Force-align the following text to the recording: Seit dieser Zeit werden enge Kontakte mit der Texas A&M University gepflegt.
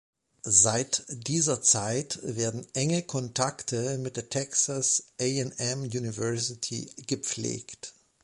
Seit 0.41 1.05
dieser 1.09 1.61
Zeit 1.61 2.17
werden 2.23 2.65
enge 2.73 3.03
Kontakte 3.03 3.99
mit 3.99 4.17
der 4.17 4.29
Texas 4.29 5.09
A&M 5.19 5.81
University 5.83 6.89
gepflegt. 7.05 7.93